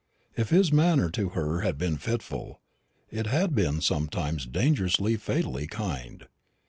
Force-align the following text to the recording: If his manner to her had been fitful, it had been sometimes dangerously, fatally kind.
If 0.35 0.49
his 0.49 0.73
manner 0.73 1.11
to 1.11 1.29
her 1.37 1.59
had 1.59 1.77
been 1.77 1.97
fitful, 1.97 2.59
it 3.11 3.27
had 3.27 3.53
been 3.53 3.81
sometimes 3.81 4.47
dangerously, 4.47 5.15
fatally 5.15 5.67
kind. 5.67 6.25